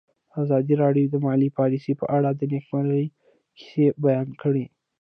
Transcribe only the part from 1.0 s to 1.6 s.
د مالي